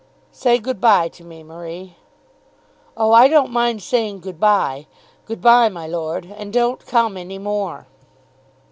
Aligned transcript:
"Say 0.31 0.57
good 0.57 0.81
bye 0.81 1.09
to 1.09 1.23
me, 1.23 1.43
Marie." 1.43 1.95
"Oh, 2.97 3.11
I 3.11 3.27
don't 3.27 3.51
mind 3.51 3.83
saying 3.83 4.21
good 4.21 4.39
bye. 4.39 4.87
Good 5.27 5.41
bye, 5.43 5.69
my 5.69 5.85
lord; 5.85 6.25
and 6.25 6.51
don't 6.51 6.83
come 6.87 7.17
any 7.17 7.37
more." 7.37 7.85